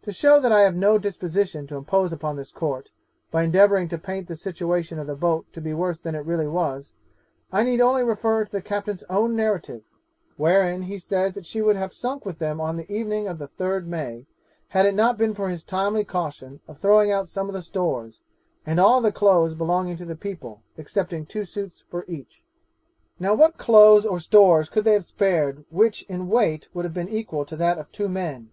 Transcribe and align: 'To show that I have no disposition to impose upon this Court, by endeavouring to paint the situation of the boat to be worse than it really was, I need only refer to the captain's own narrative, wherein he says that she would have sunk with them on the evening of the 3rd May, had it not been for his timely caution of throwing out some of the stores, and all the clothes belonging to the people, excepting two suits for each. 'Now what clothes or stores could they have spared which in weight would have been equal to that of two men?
'To 0.00 0.12
show 0.14 0.40
that 0.40 0.50
I 0.50 0.62
have 0.62 0.74
no 0.74 0.96
disposition 0.96 1.66
to 1.66 1.76
impose 1.76 2.10
upon 2.10 2.36
this 2.36 2.50
Court, 2.50 2.90
by 3.30 3.42
endeavouring 3.42 3.86
to 3.88 3.98
paint 3.98 4.26
the 4.26 4.34
situation 4.34 4.98
of 4.98 5.06
the 5.06 5.14
boat 5.14 5.44
to 5.52 5.60
be 5.60 5.74
worse 5.74 6.00
than 6.00 6.14
it 6.14 6.24
really 6.24 6.46
was, 6.46 6.94
I 7.52 7.62
need 7.62 7.78
only 7.78 8.02
refer 8.02 8.46
to 8.46 8.50
the 8.50 8.62
captain's 8.62 9.02
own 9.10 9.36
narrative, 9.36 9.82
wherein 10.38 10.84
he 10.84 10.96
says 10.96 11.34
that 11.34 11.44
she 11.44 11.60
would 11.60 11.76
have 11.76 11.92
sunk 11.92 12.24
with 12.24 12.38
them 12.38 12.62
on 12.62 12.78
the 12.78 12.90
evening 12.90 13.28
of 13.28 13.38
the 13.38 13.46
3rd 13.46 13.84
May, 13.88 14.24
had 14.68 14.86
it 14.86 14.94
not 14.94 15.18
been 15.18 15.34
for 15.34 15.50
his 15.50 15.62
timely 15.62 16.02
caution 16.06 16.60
of 16.66 16.78
throwing 16.78 17.10
out 17.12 17.28
some 17.28 17.48
of 17.48 17.52
the 17.52 17.60
stores, 17.60 18.22
and 18.64 18.80
all 18.80 19.02
the 19.02 19.12
clothes 19.12 19.52
belonging 19.54 19.96
to 19.96 20.06
the 20.06 20.16
people, 20.16 20.62
excepting 20.78 21.26
two 21.26 21.44
suits 21.44 21.84
for 21.90 22.06
each. 22.08 22.42
'Now 23.20 23.34
what 23.34 23.58
clothes 23.58 24.06
or 24.06 24.18
stores 24.18 24.70
could 24.70 24.84
they 24.84 24.94
have 24.94 25.04
spared 25.04 25.66
which 25.68 26.04
in 26.04 26.28
weight 26.30 26.68
would 26.72 26.86
have 26.86 26.94
been 26.94 27.10
equal 27.10 27.44
to 27.44 27.56
that 27.56 27.76
of 27.76 27.92
two 27.92 28.08
men? 28.08 28.48